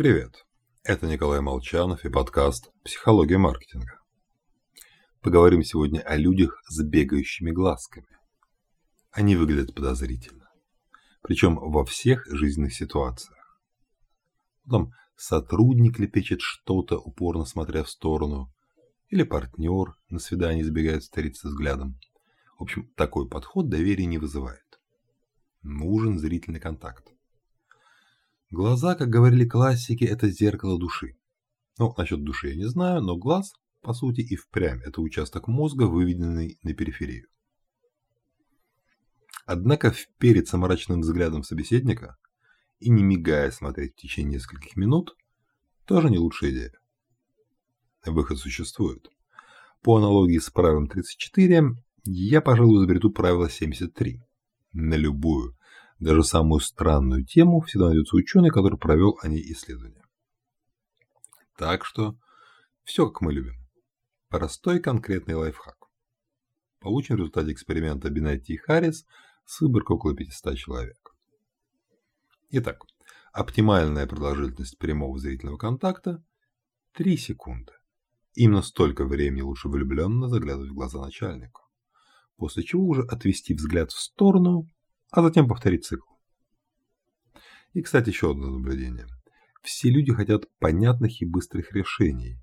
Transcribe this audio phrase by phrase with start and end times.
[0.00, 0.46] Привет,
[0.82, 4.00] это Николай Молчанов и подкаст «Психология маркетинга».
[5.20, 8.08] Поговорим сегодня о людях с бегающими глазками.
[9.10, 10.48] Они выглядят подозрительно,
[11.20, 13.60] причем во всех жизненных ситуациях.
[14.70, 18.50] Там сотрудник лепечет что-то, упорно смотря в сторону,
[19.10, 22.00] или партнер на свидании избегает встретиться взглядом.
[22.58, 24.80] В общем, такой подход доверия не вызывает.
[25.60, 27.12] Нужен зрительный контакт.
[28.50, 31.16] Глаза, как говорили классики, это зеркало души.
[31.78, 35.84] Ну, насчет души я не знаю, но глаз, по сути, и впрямь это участок мозга,
[35.84, 37.28] выведенный на периферию.
[39.46, 42.16] Однако впериться мрачным взглядом собеседника
[42.80, 45.16] и не мигая смотреть в течение нескольких минут
[45.84, 46.72] тоже не лучшая идея.
[48.04, 49.10] Выход существует.
[49.82, 54.20] По аналогии с правилом 34, я, пожалуй, изобрету правило 73.
[54.72, 55.56] На любую,
[56.00, 60.02] даже самую странную тему всегда найдется ученый, который провел о ней исследование.
[61.56, 62.16] Так что
[62.84, 63.54] все как мы любим.
[64.28, 65.76] Простой конкретный лайфхак.
[66.78, 69.04] Получен в результате эксперимента Бинетти и Харрис
[69.44, 71.14] с выборкой около 500 человек.
[72.48, 72.84] Итак,
[73.32, 76.24] оптимальная продолжительность прямого зрительного контакта–
[76.94, 77.72] 3 секунды.
[78.34, 81.62] Именно столько времени лучше влюбленно заглядывать в глаза начальнику,
[82.36, 84.66] после чего уже отвести взгляд в сторону
[85.10, 86.08] а затем повторить цикл.
[87.72, 89.06] И, кстати, еще одно наблюдение.
[89.62, 92.38] Все люди хотят понятных и быстрых решений,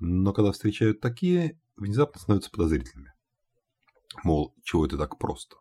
[0.00, 3.12] но когда встречают такие, внезапно становятся подозрительными.
[4.24, 5.56] Мол, чего это так просто?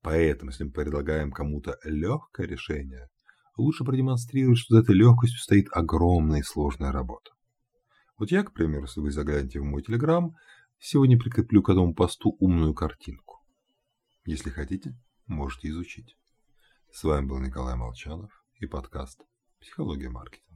[0.00, 3.08] Поэтому, если мы предлагаем кому-то легкое решение,
[3.56, 7.32] лучше продемонстрировать, что за этой легкостью стоит огромная и сложная работа.
[8.16, 10.34] Вот я, к примеру, если вы заглянете в мой телеграм,
[10.78, 13.44] сегодня прикреплю к этому посту умную картинку.
[14.24, 14.96] Если хотите,
[15.28, 16.16] можете изучить.
[16.90, 19.24] С вами был Николай Молчанов и подкаст
[19.60, 20.47] «Психология маркетинга».